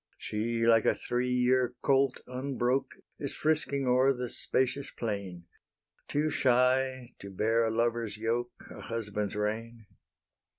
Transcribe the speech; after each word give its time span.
She, 0.17 0.65
like 0.65 0.85
a 0.85 0.95
three 0.95 1.29
year 1.29 1.75
colt 1.83 2.21
unbroke, 2.25 2.95
Is 3.19 3.35
frisking 3.35 3.85
o'er 3.85 4.11
the 4.13 4.29
spacious 4.29 4.89
plain, 4.89 5.45
Too 6.07 6.31
shy 6.31 7.13
to 7.19 7.29
bear 7.29 7.65
a 7.65 7.69
lover's 7.69 8.17
yoke, 8.17 8.65
A 8.71 8.81
husband's 8.81 9.35
rein. 9.35 9.85